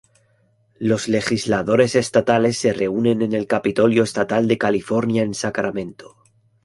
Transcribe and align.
Los 0.79 1.07
legisladores 1.09 1.93
estatales 1.93 2.57
se 2.57 2.73
reúnen 2.73 3.21
en 3.21 3.33
el 3.33 3.45
Capitolio 3.45 4.01
Estatal 4.01 4.47
de 4.47 4.57
California 4.57 5.21
en 5.21 5.35
Sacramento. 5.35 6.15